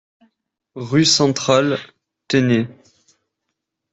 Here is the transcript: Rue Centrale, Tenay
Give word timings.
Rue 0.73 1.05
Centrale, 1.05 1.77
Tenay 2.27 2.67